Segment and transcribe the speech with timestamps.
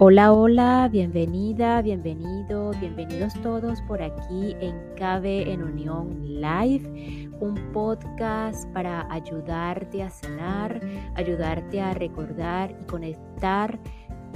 [0.00, 8.72] Hola, hola, bienvenida, bienvenido, bienvenidos todos por aquí en Cabe en Unión Live, un podcast
[8.72, 10.80] para ayudarte a sanar,
[11.16, 13.76] ayudarte a recordar y conectar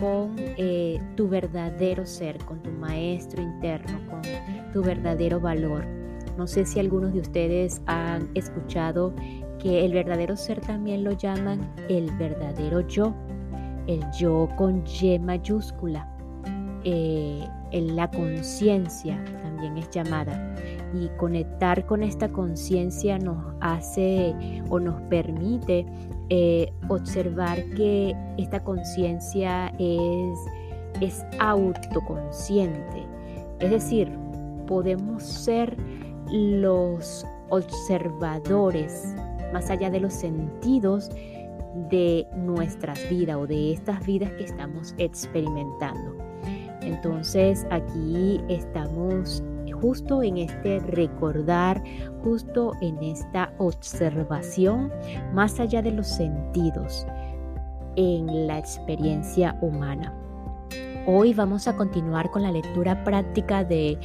[0.00, 4.22] con eh, tu verdadero ser, con tu maestro interno, con
[4.72, 5.86] tu verdadero valor.
[6.36, 9.14] No sé si algunos de ustedes han escuchado
[9.60, 13.14] que el verdadero ser también lo llaman el verdadero yo
[13.86, 16.08] el yo con Y mayúscula,
[16.84, 20.54] eh, la conciencia también es llamada.
[20.94, 24.34] Y conectar con esta conciencia nos hace
[24.68, 25.86] o nos permite
[26.28, 30.38] eh, observar que esta conciencia es,
[31.00, 33.06] es autoconsciente.
[33.60, 34.12] Es decir,
[34.66, 35.76] podemos ser
[36.30, 39.14] los observadores
[39.52, 41.10] más allá de los sentidos
[41.90, 46.16] de nuestras vidas o de estas vidas que estamos experimentando.
[46.82, 49.42] Entonces aquí estamos
[49.80, 51.82] justo en este recordar,
[52.22, 54.92] justo en esta observación
[55.32, 57.06] más allá de los sentidos
[57.96, 60.14] en la experiencia humana.
[61.04, 63.98] Hoy vamos a continuar con la lectura práctica de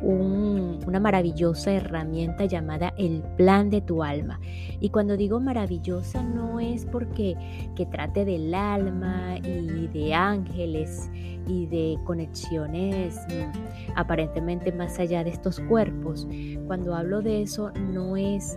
[0.00, 4.38] una maravillosa herramienta llamada el plan de tu alma.
[4.78, 7.36] Y cuando digo maravillosa no es porque
[7.74, 11.10] que trate del alma y de ángeles
[11.48, 16.28] y de conexiones mm, aparentemente más allá de estos cuerpos.
[16.68, 18.56] Cuando hablo de eso no es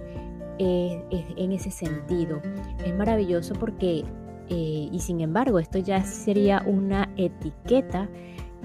[0.59, 2.41] en ese sentido.
[2.85, 4.05] Es maravilloso porque
[4.49, 8.09] eh, y sin embargo, esto ya sería una etiqueta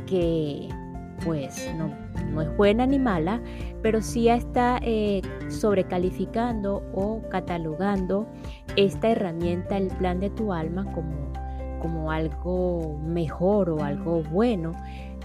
[0.06, 0.68] que
[1.24, 1.94] pues no,
[2.32, 3.40] no es buena ni mala,
[3.82, 8.26] pero sí está eh, sobrecalificando o catalogando
[8.76, 11.32] esta herramienta, el plan de tu alma, como,
[11.80, 14.74] como algo mejor o algo bueno,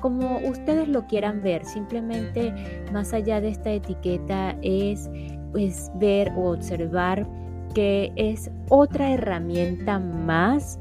[0.01, 1.65] como ustedes lo quieran ver.
[1.65, 2.53] Simplemente
[2.91, 5.09] más allá de esta etiqueta es
[5.51, 7.27] pues, ver o observar
[7.77, 10.79] que es otra herramienta más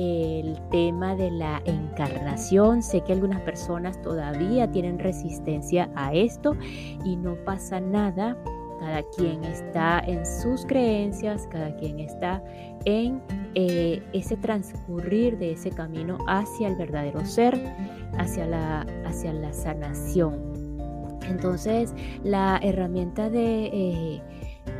[0.00, 2.82] el tema de la encarnación.
[2.82, 6.56] Sé que algunas personas todavía tienen resistencia a esto
[7.04, 8.36] y no pasa nada.
[8.80, 12.42] Cada quien está en sus creencias, cada quien está
[12.86, 13.22] en
[13.54, 17.56] eh, ese transcurrir de ese camino hacia el verdadero ser,
[18.18, 20.42] hacia la, hacia la sanación.
[21.28, 23.66] Entonces, la herramienta de...
[23.66, 24.22] Eh,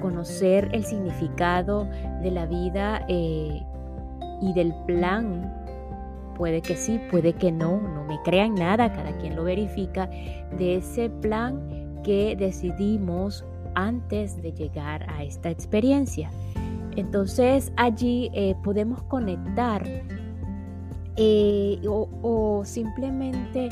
[0.00, 1.88] conocer el significado
[2.22, 3.62] de la vida eh,
[4.41, 5.53] y del plan.
[6.37, 10.09] Puede que sí, puede que no, no me crean nada, cada quien lo verifica,
[10.56, 13.44] de ese plan que decidimos
[13.75, 16.31] antes de llegar a esta experiencia.
[16.97, 19.82] Entonces allí eh, podemos conectar
[21.16, 23.69] eh, o, simplemente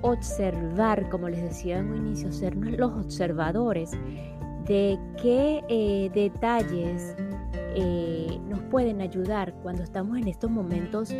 [0.00, 3.90] observar, como les decía en un inicio, ser los observadores
[4.68, 7.16] de qué eh, detalles
[7.74, 11.10] eh, nos pueden ayudar cuando estamos en estos momentos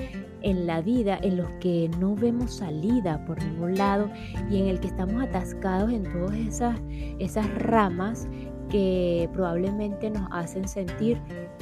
[0.42, 4.10] en la vida en los que no vemos salida por ningún lado
[4.50, 6.80] y en el que estamos atascados en todas esas,
[7.18, 8.28] esas ramas
[8.68, 11.18] que probablemente nos hacen sentir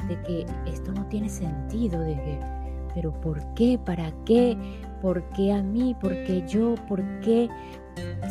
[0.07, 2.39] de que esto no tiene sentido, de que,
[2.93, 3.79] pero ¿por qué?
[3.83, 4.57] ¿Para qué?
[5.01, 5.95] ¿Por qué a mí?
[5.99, 6.75] ¿Por qué yo?
[6.87, 7.49] ¿Por qué?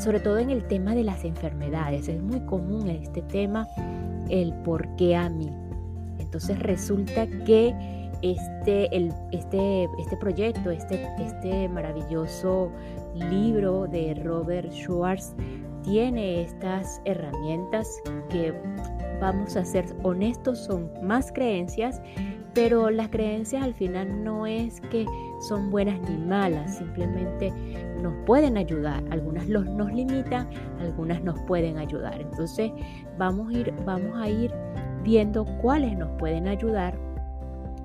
[0.02, 2.08] Sobre todo en el tema de las enfermedades.
[2.08, 3.66] Es muy común este tema,
[4.28, 5.50] el por qué a mí.
[6.18, 7.74] Entonces resulta que
[8.22, 12.70] este, el, este, este proyecto, este, este maravilloso
[13.14, 15.34] libro de Robert Schwartz
[15.82, 17.88] tiene estas herramientas
[18.28, 18.52] que
[19.20, 22.00] vamos a ser honestos, son más creencias,
[22.56, 25.04] pero las creencias al final no es que
[25.46, 27.52] son buenas ni malas, simplemente
[28.00, 29.04] nos pueden ayudar.
[29.10, 30.48] Algunas los, nos limitan,
[30.80, 32.18] algunas nos pueden ayudar.
[32.18, 32.72] Entonces
[33.18, 34.50] vamos a, ir, vamos a ir
[35.04, 36.98] viendo cuáles nos pueden ayudar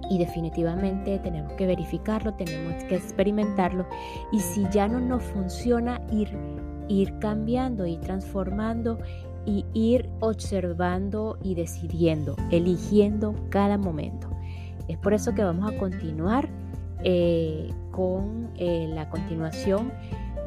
[0.10, 3.86] y definitivamente tenemos que verificarlo, tenemos que experimentarlo
[4.32, 6.30] y si ya no nos funciona, ir,
[6.88, 9.00] ir cambiando, ir transformando
[9.46, 14.31] y ir observando y decidiendo, eligiendo cada momento.
[14.92, 16.50] Es por eso que vamos a continuar
[17.06, 19.94] eh, con eh, la continuación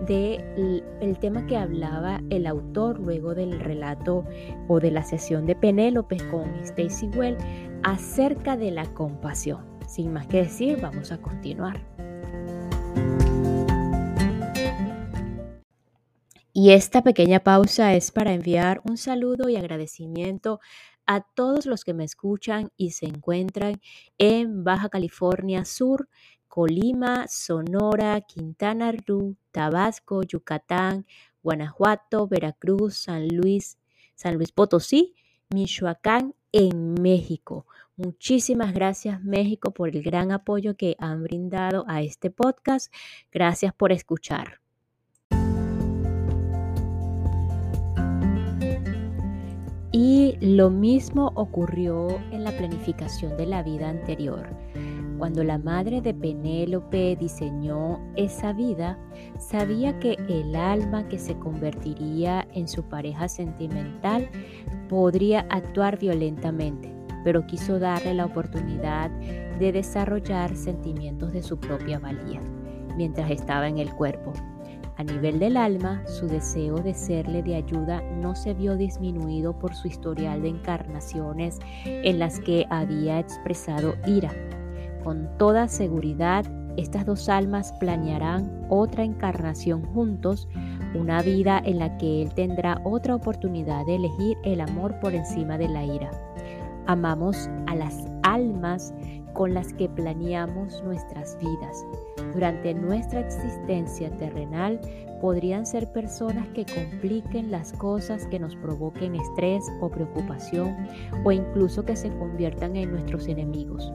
[0.06, 4.26] del el tema que hablaba el autor luego del relato
[4.69, 7.38] o de la sesión de Penélope con Stacy Well
[7.85, 9.64] acerca de la compasión.
[9.88, 11.81] Sin más que decir, vamos a continuar.
[16.52, 20.61] Y esta pequeña pausa es para enviar un saludo y agradecimiento
[21.06, 23.81] a todos los que me escuchan y se encuentran
[24.19, 26.09] en Baja California Sur,
[26.49, 31.06] Colima, Sonora, Quintana Roo, Tabasco, Yucatán,
[31.43, 33.79] Guanajuato, Veracruz, San Luis,
[34.15, 35.15] San Luis Potosí,
[35.51, 37.67] Michoacán, en México.
[37.97, 42.95] Muchísimas gracias México por el gran apoyo que han brindado a este podcast.
[43.33, 44.63] Gracias por escuchar.
[50.41, 54.49] Lo mismo ocurrió en la planificación de la vida anterior.
[55.19, 58.99] Cuando la madre de Penélope diseñó esa vida,
[59.39, 64.29] sabía que el alma que se convertiría en su pareja sentimental
[64.89, 66.93] podría actuar violentamente,
[67.23, 69.11] pero quiso darle la oportunidad
[69.59, 72.41] de desarrollar sentimientos de su propia valía
[72.97, 74.33] mientras estaba en el cuerpo.
[74.96, 79.75] A nivel del alma, su deseo de serle de ayuda no se vio disminuido por
[79.75, 84.31] su historial de encarnaciones en las que había expresado ira.
[85.02, 86.44] Con toda seguridad,
[86.76, 90.49] estas dos almas planearán otra encarnación juntos,
[90.94, 95.58] una vida en la que él tendrá otra oportunidad de elegir el amor por encima
[95.58, 96.11] de la ira.
[96.87, 98.94] Amamos a las almas
[99.32, 101.85] con las que planeamos nuestras vidas.
[102.35, 104.81] Durante nuestra existencia terrenal
[105.21, 110.77] podrían ser personas que compliquen las cosas, que nos provoquen estrés o preocupación
[111.25, 113.93] o incluso que se conviertan en nuestros enemigos.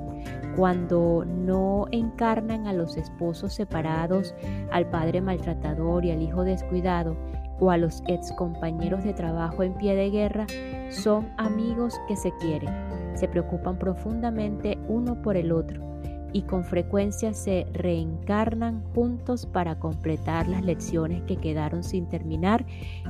[0.55, 4.33] Cuando no encarnan a los esposos separados,
[4.71, 7.17] al padre maltratador y al hijo descuidado,
[7.59, 10.47] o a los ex compañeros de trabajo en pie de guerra,
[10.89, 12.73] son amigos que se quieren,
[13.15, 15.88] se preocupan profundamente uno por el otro
[16.33, 22.65] y con frecuencia se reencarnan juntos para completar las lecciones que quedaron sin terminar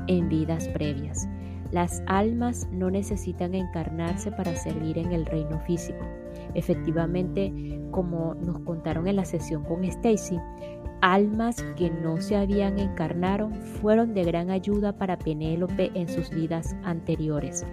[0.07, 1.27] en vidas previas.
[1.71, 6.03] Las almas no necesitan encarnarse para servir en el reino físico.
[6.55, 7.53] Efectivamente,
[7.91, 10.39] como nos contaron en la sesión con Stacy,
[11.01, 13.49] almas que no se habían encarnado
[13.81, 17.63] fueron de gran ayuda para Penélope en sus vidas anteriores.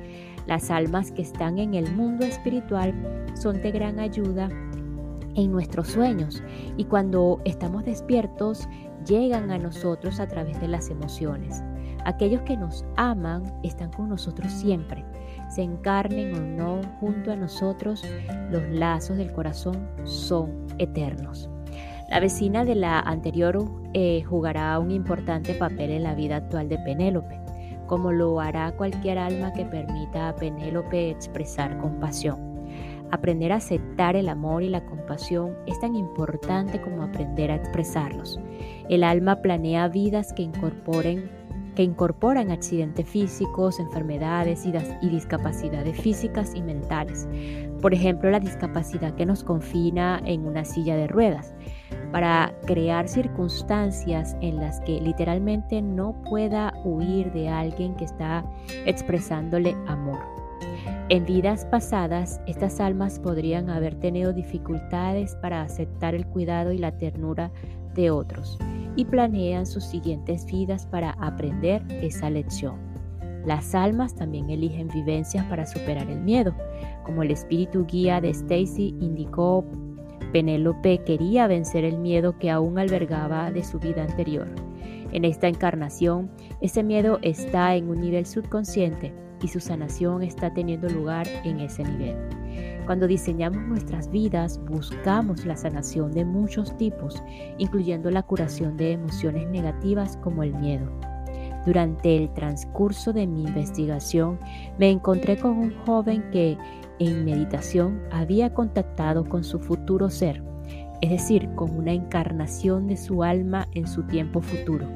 [0.47, 2.95] Las almas que están en el mundo espiritual
[3.35, 4.49] son de gran ayuda
[5.37, 6.43] en nuestros sueños
[6.77, 8.69] y cuando estamos despiertos
[9.07, 11.63] llegan a nosotros a través de las emociones.
[12.05, 15.05] Aquellos que nos aman están con nosotros siempre.
[15.49, 18.05] Se encarnen o no junto a nosotros,
[18.51, 21.49] los lazos del corazón son eternos.
[22.09, 26.79] La vecina de la anterior eh, jugará un importante papel en la vida actual de
[26.79, 27.41] Penélope,
[27.87, 32.46] como lo hará cualquier alma que permita a Penélope expresar compasión.
[33.11, 38.41] Aprender a aceptar el amor y la compasión es tan importante como aprender a expresarlos.
[38.89, 41.31] El alma planea vidas que incorporen
[41.77, 44.73] que incorporan accidentes físicos, enfermedades y,
[45.03, 47.29] y, discapacidades físicas y mentales.
[47.83, 51.55] Por ejemplo, la discapacidad que nos confina en una silla de ruedas,
[52.13, 58.45] para crear circunstancias en las que literalmente no pueda huir de alguien que está
[58.87, 60.46] expresándole amor.
[61.09, 66.99] En vidas pasadas, estas almas podrían haber tenido dificultades para aceptar el cuidado y la
[66.99, 67.53] ternura
[67.95, 68.59] de otros
[68.97, 72.81] y planean sus siguientes vidas para aprender esa lección.
[73.45, 76.53] Las almas también eligen vivencias para superar el miedo.
[77.05, 79.65] Como el espíritu guía de Stacy indicó,
[80.33, 84.49] Penélope quería vencer el miedo que aún albergaba de su vida anterior.
[85.13, 90.89] En esta encarnación, ese miedo está en un nivel subconsciente y su sanación está teniendo
[90.89, 92.17] lugar en ese nivel.
[92.87, 97.23] Cuando diseñamos nuestras vidas, buscamos la sanación de muchos tipos,
[97.59, 100.89] incluyendo la curación de emociones negativas como el miedo.
[101.67, 104.39] Durante el transcurso de mi investigación,
[104.79, 106.57] me encontré con un joven que
[107.01, 110.43] en meditación había contactado con su futuro ser,
[111.01, 114.87] es decir, con una encarnación de su alma en su tiempo futuro.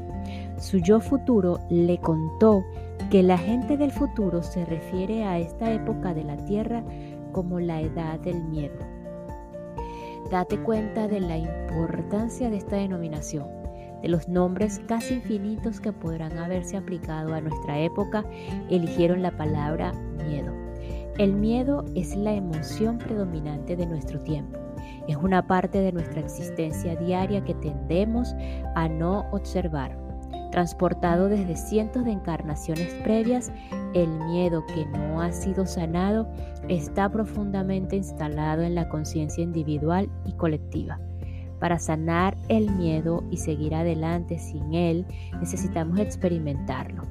[0.59, 2.62] Su yo futuro le contó
[3.11, 6.85] que la gente del futuro se refiere a esta época de la Tierra
[7.33, 8.79] como la edad del miedo.
[10.31, 13.49] Date cuenta de la importancia de esta denominación,
[14.00, 18.25] de los nombres casi infinitos que podrán haberse aplicado a nuestra época,
[18.71, 19.93] eligieron la palabra
[20.29, 20.55] miedo.
[21.19, 24.57] El miedo es la emoción predominante de nuestro tiempo.
[25.09, 28.33] Es una parte de nuestra existencia diaria que tendemos
[28.76, 30.10] a no observar
[30.50, 33.52] Transportado desde cientos de encarnaciones previas,
[33.95, 36.28] el miedo que no ha sido sanado
[36.69, 40.99] está profundamente instalado en la conciencia individual y colectiva.
[41.61, 45.07] Para sanar el miedo y seguir adelante sin él,
[45.38, 47.04] necesitamos experimentarlo.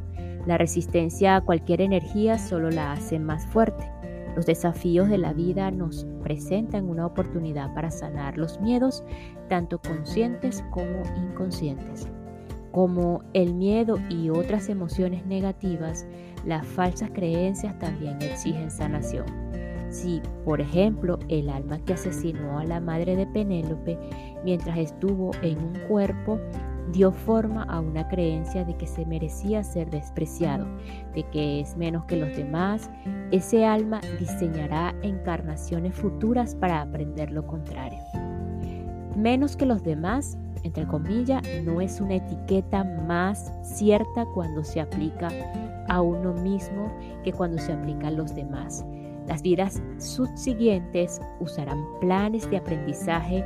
[0.45, 3.89] La resistencia a cualquier energía solo la hace más fuerte.
[4.35, 9.03] Los desafíos de la vida nos presentan una oportunidad para sanar los miedos,
[9.47, 12.07] tanto conscientes como inconscientes.
[12.71, 16.05] Como el miedo y otras emociones negativas,
[16.45, 19.25] las falsas creencias también exigen sanación.
[19.89, 23.97] Si, por ejemplo, el alma que asesinó a la madre de Penélope
[24.43, 26.39] mientras estuvo en un cuerpo
[26.91, 30.65] dio forma a una creencia de que se merecía ser despreciado,
[31.13, 32.89] de que es menos que los demás,
[33.31, 37.99] ese alma diseñará encarnaciones futuras para aprender lo contrario.
[39.19, 45.27] Menos que los demás, entre comillas, no es una etiqueta más cierta cuando se aplica
[45.89, 46.89] a uno mismo
[47.25, 48.85] que cuando se aplica a los demás.
[49.27, 53.43] Las vidas subsiguientes usarán planes de aprendizaje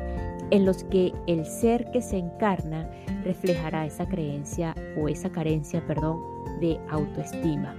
[0.51, 2.87] en los que el ser que se encarna
[3.23, 6.21] reflejará esa creencia o esa carencia, perdón,
[6.61, 7.73] de autoestima.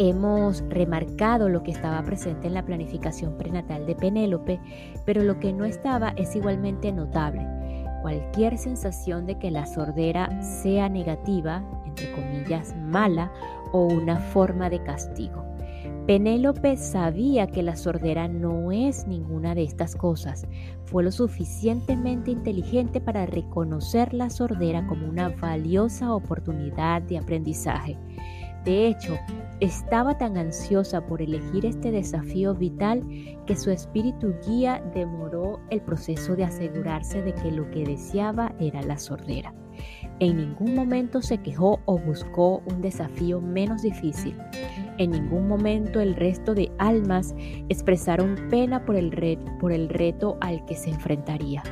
[0.00, 4.60] Hemos remarcado lo que estaba presente en la planificación prenatal de Penélope,
[5.04, 7.44] pero lo que no estaba es igualmente notable.
[8.02, 13.32] Cualquier sensación de que la sordera sea negativa, entre comillas, mala
[13.72, 15.44] o una forma de castigo.
[16.06, 20.46] Penélope sabía que la sordera no es ninguna de estas cosas.
[20.84, 27.98] Fue lo suficientemente inteligente para reconocer la sordera como una valiosa oportunidad de aprendizaje.
[28.68, 29.18] De hecho,
[29.60, 33.02] estaba tan ansiosa por elegir este desafío vital
[33.46, 38.82] que su espíritu guía demoró el proceso de asegurarse de que lo que deseaba era
[38.82, 39.54] la sordera.
[40.20, 44.36] En ningún momento se quejó o buscó un desafío menos difícil.
[44.98, 47.34] En ningún momento el resto de almas
[47.70, 51.62] expresaron pena por el, por el reto al que se enfrentaría.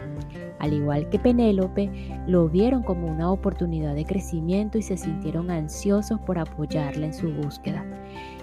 [0.59, 1.91] Al igual que Penélope,
[2.27, 7.31] lo vieron como una oportunidad de crecimiento y se sintieron ansiosos por apoyarla en su
[7.33, 7.85] búsqueda.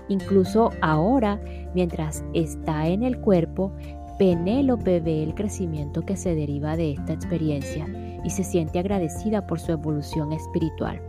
[0.09, 1.39] Incluso ahora,
[1.73, 3.71] mientras está en el cuerpo,
[4.19, 7.87] Penélope ve el crecimiento que se deriva de esta experiencia
[8.23, 11.01] y se siente agradecida por su evolución espiritual.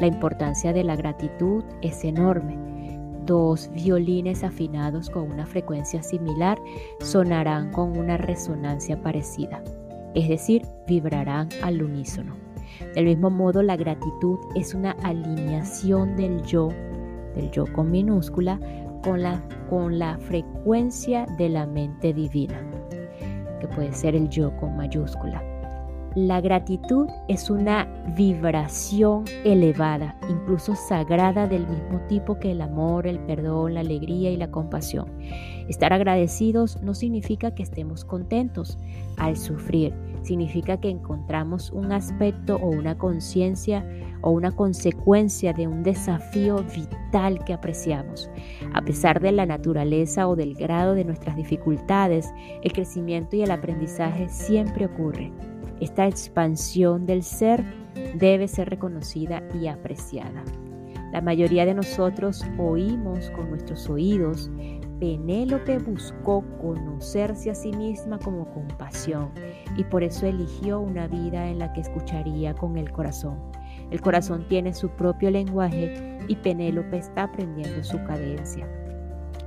[0.00, 2.56] La importancia de la gratitud es enorme.
[3.26, 6.58] Dos violines afinados con una frecuencia similar
[7.00, 9.62] sonarán con una resonancia parecida,
[10.14, 12.36] es decir, vibrarán al unísono.
[12.94, 16.68] Del mismo modo, la gratitud es una alineación del yo,
[17.34, 18.58] del yo con minúscula,
[19.02, 22.60] con la, con la frecuencia de la mente divina,
[23.60, 25.53] que puede ser el yo con mayúscula.
[26.14, 33.18] La gratitud es una vibración elevada, incluso sagrada del mismo tipo que el amor, el
[33.18, 35.08] perdón, la alegría y la compasión.
[35.68, 38.78] Estar agradecidos no significa que estemos contentos
[39.16, 39.92] al sufrir,
[40.22, 43.84] significa que encontramos un aspecto o una conciencia
[44.22, 48.30] o una consecuencia de un desafío vital que apreciamos.
[48.72, 53.50] A pesar de la naturaleza o del grado de nuestras dificultades, el crecimiento y el
[53.50, 55.32] aprendizaje siempre ocurre.
[55.80, 57.64] Esta expansión del ser
[58.14, 60.44] debe ser reconocida y apreciada.
[61.12, 64.50] La mayoría de nosotros oímos con nuestros oídos.
[64.98, 69.30] Penélope buscó conocerse a sí misma como compasión
[69.76, 73.38] y por eso eligió una vida en la que escucharía con el corazón.
[73.90, 78.68] El corazón tiene su propio lenguaje y Penélope está aprendiendo su cadencia.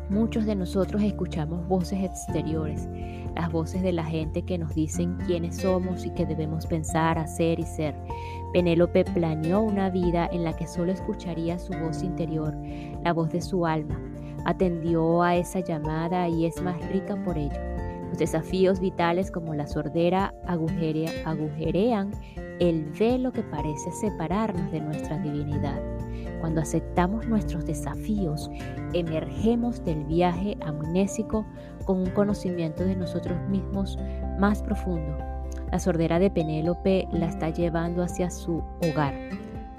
[0.10, 2.88] Muchos de nosotros escuchamos voces exteriores,
[3.36, 7.60] las voces de la gente que nos dicen quiénes somos y qué debemos pensar, hacer
[7.60, 7.94] y ser.
[8.54, 12.56] Penélope planeó una vida en la que solo escucharía su voz interior,
[13.04, 14.00] la voz de su alma.
[14.46, 17.60] Atendió a esa llamada y es más rica por ello.
[18.08, 22.12] Los desafíos vitales como la sordera agujerean
[22.60, 25.97] el velo que parece separarnos de nuestra divinidad.
[26.40, 28.50] Cuando aceptamos nuestros desafíos,
[28.94, 31.46] emergemos del viaje amnésico
[31.86, 33.98] con un conocimiento de nosotros mismos
[34.40, 35.18] más profundo.
[35.72, 39.14] La sordera de Penélope la está llevando hacia su hogar,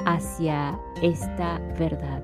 [0.05, 2.23] hacia esta verdad.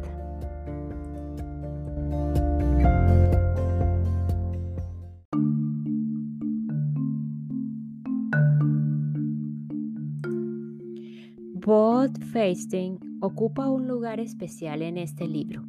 [11.66, 15.64] Bob Feisting ocupa un lugar especial en este libro.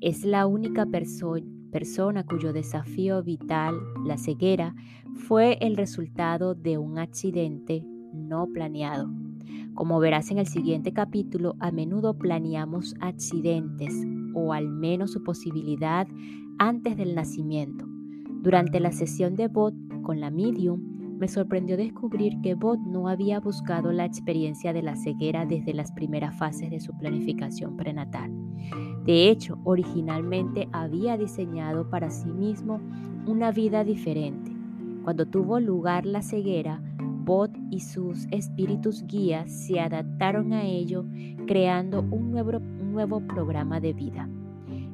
[0.00, 4.74] Es la única persona cuyo desafío vital, la ceguera,
[5.14, 9.10] fue el resultado de un accidente no planeado.
[9.74, 13.94] Como verás en el siguiente capítulo, a menudo planeamos accidentes
[14.34, 16.06] o al menos su posibilidad
[16.58, 17.86] antes del nacimiento.
[18.42, 20.91] Durante la sesión de bot con la medium,
[21.22, 25.92] me sorprendió descubrir que Bot no había buscado la experiencia de la ceguera desde las
[25.92, 28.32] primeras fases de su planificación prenatal.
[29.04, 32.80] De hecho, originalmente había diseñado para sí mismo
[33.24, 34.50] una vida diferente.
[35.04, 41.04] Cuando tuvo lugar la ceguera, Bot y sus espíritus guías se adaptaron a ello,
[41.46, 44.28] creando un nuevo, un nuevo programa de vida.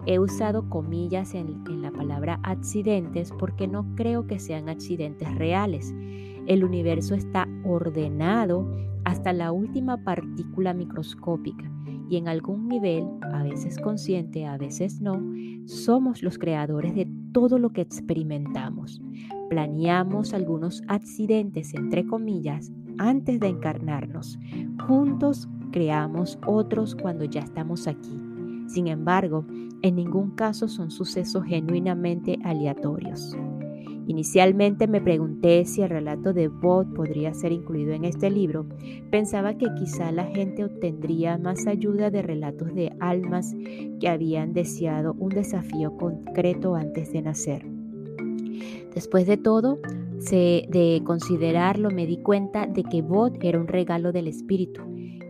[0.07, 5.95] He usado comillas en, la palabra accidentes porque no creo que sean accidentes reales.
[6.47, 8.67] El universo está ordenado
[9.05, 11.71] hasta la última partícula microscópica
[12.11, 15.21] y en algún nivel, a veces consciente, a veces no,
[15.67, 19.03] somos los creadores de todo lo que experimentamos.
[19.51, 24.39] Planeamos algunos accidentes, entre comillas, antes de encarnarnos.
[24.87, 28.28] Juntos creamos otros cuando ya estamos aquí.
[28.69, 29.45] Sin embargo,
[29.83, 33.37] en ningún caso son sucesos genuinamente aleatorios.
[34.07, 38.67] Inicialmente me pregunté si el relato de Bob podría ser incluido en este libro.
[39.11, 43.55] Pensaba que quizá la gente obtendría más ayuda de relatos de almas
[44.01, 47.67] que habían deseado un desafío concreto antes de nacer.
[48.95, 49.79] Después de todo,
[50.31, 54.83] de considerarlo, me di cuenta de que Bob era un regalo del Espíritu,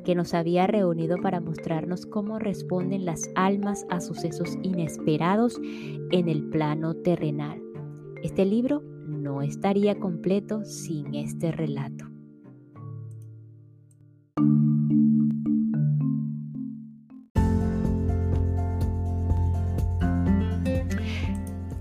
[0.08, 5.60] que nos había reunido para mostrarnos cómo responden las almas a sucesos inesperados
[6.12, 7.60] en el plano terrenal.
[8.22, 12.06] Este libro no estaría completo sin este relato.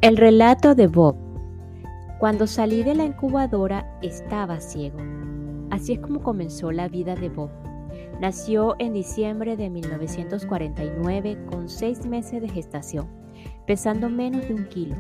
[0.02, 1.16] El relato de Bob.
[2.20, 5.00] Cuando salí de la incubadora estaba ciego.
[5.70, 7.67] Así es como comenzó la vida de Bob.
[8.20, 13.08] Nació en diciembre de 1949 con seis meses de gestación,
[13.68, 14.96] pesando menos de un kilo.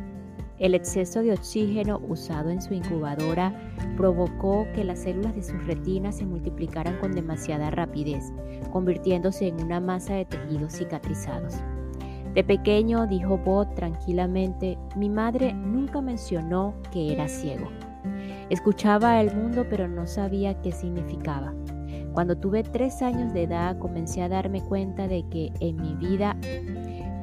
[0.59, 3.53] El exceso de oxígeno usado en su incubadora
[3.95, 8.31] provocó que las células de sus retinas se multiplicaran con demasiada rapidez,
[8.71, 11.55] convirtiéndose en una masa de tejidos cicatrizados.
[12.35, 17.67] De pequeño, dijo Bob tranquilamente, mi madre nunca mencionó que era ciego.
[18.51, 21.53] Escuchaba el mundo pero no sabía qué significaba.
[22.17, 26.35] Cuando tuve tres años de edad comencé a darme cuenta de que en mi vida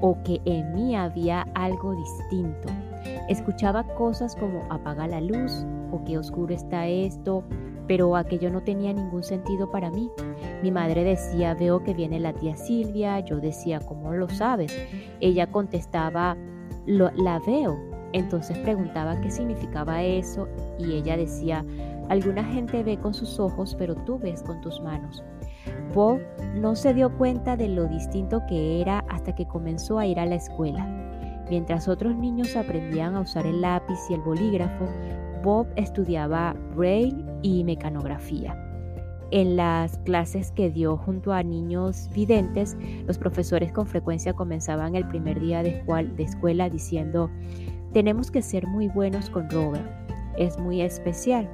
[0.00, 2.68] o que en mí había algo distinto,
[3.28, 7.42] Escuchaba cosas como apaga la luz o qué oscuro está esto,
[7.88, 10.10] pero aquello no tenía ningún sentido para mí.
[10.62, 14.76] Mi madre decía, veo que viene la tía Silvia, yo decía, ¿cómo lo sabes?
[15.20, 16.36] Ella contestaba,
[16.86, 17.76] la veo.
[18.12, 20.46] Entonces preguntaba qué significaba eso
[20.78, 21.64] y ella decía,
[22.08, 25.22] alguna gente ve con sus ojos, pero tú ves con tus manos.
[25.94, 26.20] Bob
[26.54, 30.26] no se dio cuenta de lo distinto que era hasta que comenzó a ir a
[30.26, 30.86] la escuela.
[31.50, 34.86] Mientras otros niños aprendían a usar el lápiz y el bolígrafo,
[35.42, 38.58] Bob estudiaba braille y mecanografía.
[39.30, 45.06] En las clases que dio junto a niños videntes, los profesores con frecuencia comenzaban el
[45.08, 45.82] primer día de,
[46.18, 47.30] escuela diciendo,
[47.92, 49.84] tenemos que ser muy buenos con Robert,
[50.38, 51.50] es muy especial.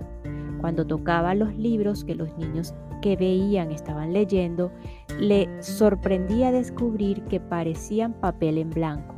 [0.61, 4.70] Cuando tocaba los libros que los niños que veían estaban leyendo,
[5.18, 9.14] le sorprendía descubrir que parecían papel en blanco.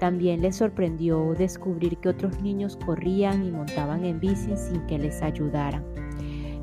[0.00, 5.22] También les sorprendió descubrir que otros niños corrían y montaban en bici sin que les
[5.22, 5.84] ayudaran.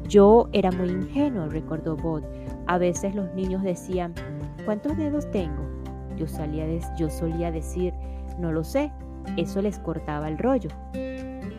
[0.09, 2.23] Yo era muy ingenuo, recordó Bob.
[2.67, 4.13] A veces los niños decían,
[4.65, 5.63] ¿cuántos dedos tengo?
[6.17, 7.93] Yo solía decir,
[8.39, 8.91] no lo sé.
[9.37, 10.69] Eso les cortaba el rollo.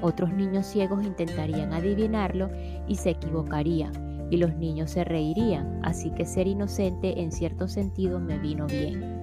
[0.03, 2.51] Otros niños ciegos intentarían adivinarlo
[2.89, 8.19] y se equivocarían, y los niños se reirían, así que ser inocente en cierto sentido
[8.19, 9.21] me vino bien.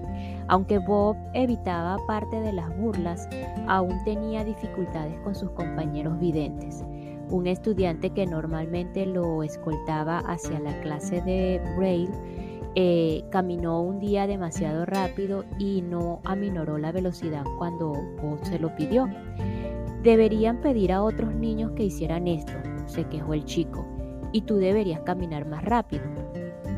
[0.47, 3.27] Aunque Bob evitaba parte de las burlas,
[3.67, 6.83] aún tenía dificultades con sus compañeros videntes.
[7.29, 12.09] Un estudiante que normalmente lo escoltaba hacia la clase de Braille
[12.75, 18.73] eh, caminó un día demasiado rápido y no aminoró la velocidad cuando Bob se lo
[18.75, 19.09] pidió.
[20.03, 22.53] Deberían pedir a otros niños que hicieran esto,
[22.85, 23.85] se quejó el chico,
[24.31, 26.03] y tú deberías caminar más rápido.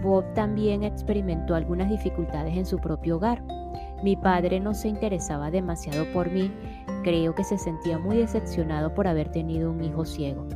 [0.01, 3.43] Bob también experimentó algunas dificultades en su propio hogar.
[4.03, 6.51] Mi padre no se interesaba demasiado por mí,
[7.03, 10.47] creo que se sentía muy decepcionado por haber tenido un hijo ciego.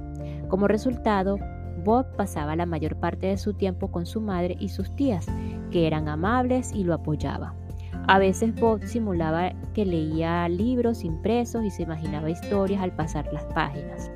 [0.47, 1.37] Como resultado,
[1.83, 5.25] Bob pasaba la mayor parte de su tiempo con su madre y sus tías,
[5.71, 7.62] que eran amables y lo apoyaban.
[8.07, 13.45] A veces Bob simulaba que leía libros impresos y se imaginaba historias al pasar las
[13.45, 14.11] páginas.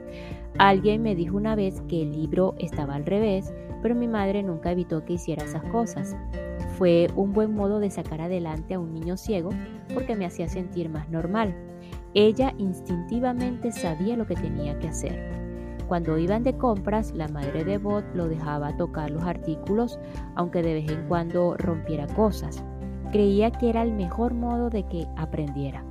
[0.57, 4.71] Alguien me dijo una vez que el libro estaba al revés, pero mi madre nunca
[4.71, 6.17] evitó que hiciera esas cosas.
[6.77, 9.51] Fue un buen modo de sacar adelante a un niño ciego
[9.93, 11.55] porque me hacía sentir más normal.
[12.13, 15.37] Ella instintivamente sabía lo que tenía que hacer.
[15.87, 19.97] Cuando iban de compras, la madre de Bob lo dejaba tocar los artículos,
[20.35, 22.61] aunque de vez en cuando rompiera cosas.
[23.11, 25.83] Creía que era el mejor modo de que aprendiera.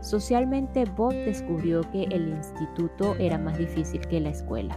[0.00, 4.76] Socialmente, Bob descubrió que el instituto era más difícil que la escuela.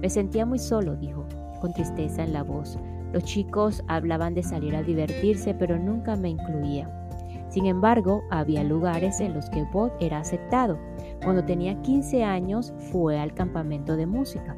[0.00, 1.24] Me sentía muy solo, dijo,
[1.60, 2.78] con tristeza en la voz.
[3.12, 6.90] Los chicos hablaban de salir a divertirse, pero nunca me incluían.
[7.48, 10.78] Sin embargo, había lugares en los que Bob era aceptado.
[11.22, 14.56] Cuando tenía 15 años fue al campamento de música.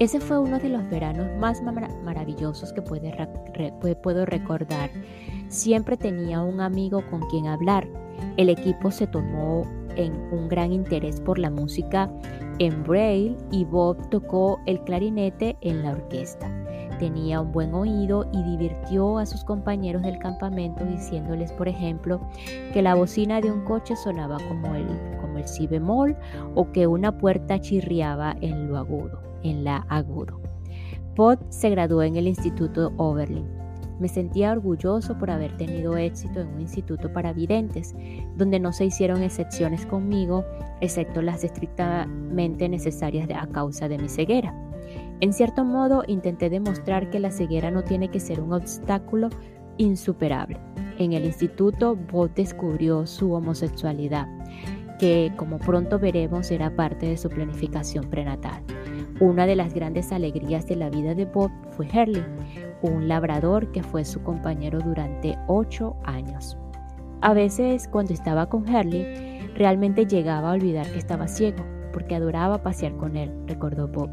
[0.00, 4.88] Ese fue uno de los veranos más maravillosos que puedo recordar.
[5.48, 7.86] Siempre tenía un amigo con quien hablar.
[8.38, 9.62] El equipo se tomó
[9.96, 12.10] en un gran interés por la música
[12.58, 16.50] en braille y Bob tocó el clarinete en la orquesta.
[16.98, 22.26] Tenía un buen oído y divirtió a sus compañeros del campamento diciéndoles, por ejemplo,
[22.72, 24.86] que la bocina de un coche sonaba como el,
[25.20, 26.16] como el si bemol
[26.54, 30.40] o que una puerta chirriaba en lo agudo, en la agudo.
[31.14, 33.46] Pot se graduó en el Instituto Oberlin.
[33.98, 37.94] Me sentía orgulloso por haber tenido éxito en un instituto para videntes,
[38.36, 40.44] donde no se hicieron excepciones conmigo,
[40.80, 44.54] excepto las estrictamente necesarias a causa de mi ceguera.
[45.20, 49.28] En cierto modo, intenté demostrar que la ceguera no tiene que ser un obstáculo
[49.76, 50.58] insuperable.
[50.98, 54.28] En el instituto, Bob descubrió su homosexualidad,
[54.98, 58.62] que como pronto veremos era parte de su planificación prenatal.
[59.20, 62.24] Una de las grandes alegrías de la vida de Bob fue Herley,
[62.80, 66.56] un labrador que fue su compañero durante ocho años.
[67.20, 72.62] A veces, cuando estaba con Herley, realmente llegaba a olvidar que estaba ciego, porque adoraba
[72.62, 74.08] pasear con él, recordó Bob.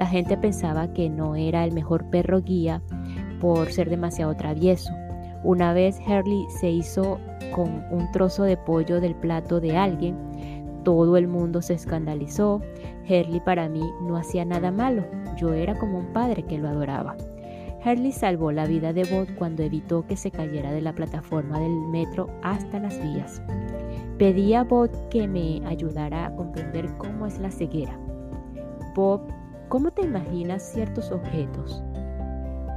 [0.00, 2.82] La gente pensaba que no era el mejor perro guía
[3.40, 4.92] por ser demasiado travieso.
[5.44, 7.20] Una vez Hurley se hizo
[7.52, 10.16] con un trozo de pollo del plato de alguien.
[10.84, 12.60] Todo el mundo se escandalizó.
[13.08, 15.04] Hurley para mí no hacía nada malo.
[15.36, 17.16] Yo era como un padre que lo adoraba.
[17.84, 21.72] Hurley salvó la vida de Bob cuando evitó que se cayera de la plataforma del
[21.88, 23.42] metro hasta las vías.
[24.18, 27.98] Pedí a Bob que me ayudara a comprender cómo es la ceguera.
[28.94, 29.22] Bob
[29.70, 31.80] ¿Cómo te imaginas ciertos objetos?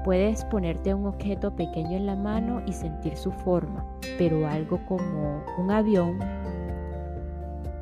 [0.06, 3.84] Puedes ponerte un objeto pequeño en la mano y sentir su forma,
[4.20, 6.20] pero algo como un avión,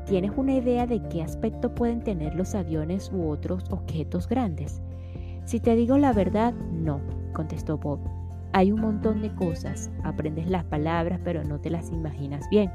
[0.06, 4.82] ¿tienes una idea de qué aspecto pueden tener los aviones u otros objetos grandes?
[5.46, 7.02] Si te digo la verdad, no,
[7.34, 8.00] contestó Bob.
[8.54, 12.72] Hay un montón de cosas, aprendes las palabras pero no te las imaginas bien.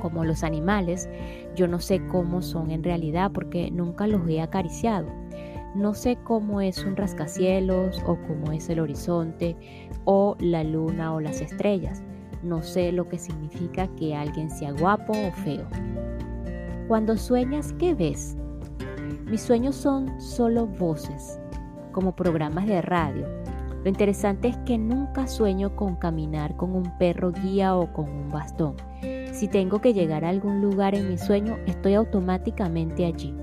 [0.00, 1.08] Como los animales,
[1.56, 5.08] yo no sé cómo son en realidad porque nunca los he acariciado.
[5.74, 9.56] No sé cómo es un rascacielos o cómo es el horizonte
[10.04, 12.02] o la luna o las estrellas.
[12.42, 15.66] No sé lo que significa que alguien sea guapo o feo.
[16.88, 18.34] Cuando sueñas, ¿qué ves?
[19.26, 21.38] Mis sueños son solo voces,
[21.92, 23.28] como programas de radio.
[23.84, 28.30] Lo interesante es que nunca sueño con caminar con un perro guía o con un
[28.30, 28.74] bastón.
[29.32, 33.34] Si tengo que llegar a algún lugar en mi sueño, estoy automáticamente allí.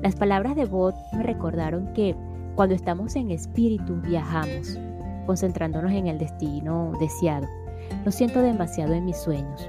[0.00, 2.14] Las palabras de Bot me recordaron que
[2.54, 4.78] cuando estamos en espíritu viajamos,
[5.26, 7.48] concentrándonos en el destino deseado.
[8.04, 9.68] No siento demasiado en mis sueños.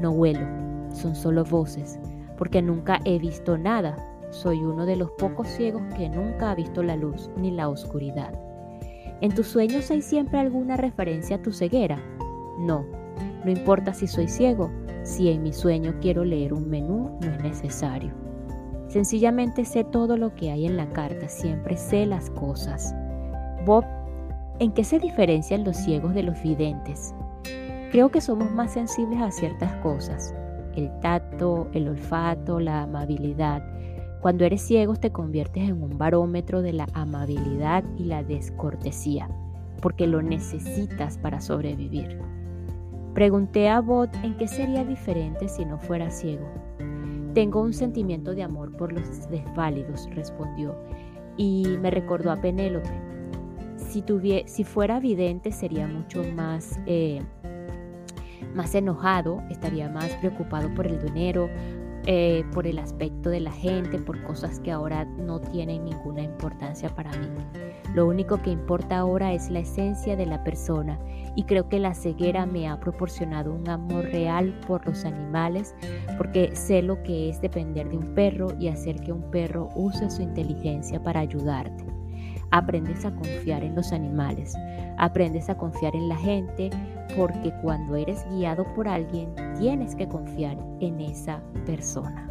[0.00, 0.46] No vuelo,
[0.94, 2.00] son solo voces,
[2.42, 3.94] porque nunca he visto nada.
[4.30, 8.34] Soy uno de los pocos ciegos que nunca ha visto la luz ni la oscuridad.
[9.20, 12.02] ¿En tus sueños hay siempre alguna referencia a tu ceguera?
[12.58, 12.84] No,
[13.44, 14.72] no importa si soy ciego,
[15.04, 18.12] si en mi sueño quiero leer un menú, no es necesario.
[18.88, 22.92] Sencillamente sé todo lo que hay en la carta, siempre sé las cosas.
[23.64, 23.84] Bob,
[24.58, 27.14] ¿en qué se diferencian los ciegos de los videntes?
[27.92, 30.34] Creo que somos más sensibles a ciertas cosas,
[30.76, 33.62] el tacto, el olfato, la amabilidad.
[34.20, 39.28] Cuando eres ciego te conviertes en un barómetro de la amabilidad y la descortesía,
[39.80, 42.18] porque lo necesitas para sobrevivir.
[43.14, 46.46] Pregunté a Bob en qué sería diferente si no fuera ciego.
[47.34, 50.76] Tengo un sentimiento de amor por los desválidos, respondió,
[51.36, 52.90] y me recordó a Penélope.
[53.76, 54.04] Si,
[54.46, 57.20] si fuera vidente sería mucho más, eh,
[58.54, 61.48] más enojado, estaría más preocupado por el dinero,
[62.06, 66.88] eh, por el aspecto de la gente, por cosas que ahora no tienen ninguna importancia
[66.88, 67.28] para mí.
[67.94, 70.98] Lo único que importa ahora es la esencia de la persona
[71.36, 75.76] y creo que la ceguera me ha proporcionado un amor real por los animales
[76.18, 80.10] porque sé lo que es depender de un perro y hacer que un perro use
[80.10, 81.84] su inteligencia para ayudarte.
[82.50, 84.54] Aprendes a confiar en los animales,
[84.98, 86.70] aprendes a confiar en la gente,
[87.16, 92.28] porque cuando eres guiado por alguien tienes que confiar en esa persona.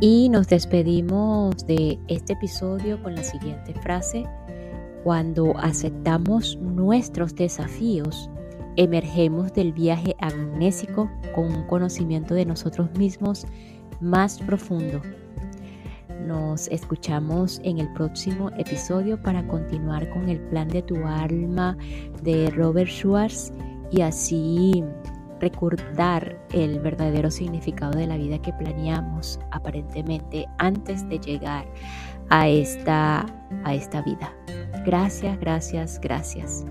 [0.00, 4.24] Y nos despedimos de este episodio con la siguiente frase.
[5.02, 8.28] Cuando aceptamos nuestros desafíos,
[8.76, 13.46] emergemos del viaje amnésico con un conocimiento de nosotros mismos
[14.00, 15.00] más profundo
[16.24, 21.76] nos escuchamos en el próximo episodio para continuar con el plan de tu alma
[22.22, 23.52] de Robert Schwartz
[23.90, 24.84] y así
[25.40, 31.66] recordar el verdadero significado de la vida que planeamos aparentemente antes de llegar
[32.30, 33.26] a esta,
[33.64, 34.34] a esta vida.
[34.84, 36.64] Gracias, gracias, gracias.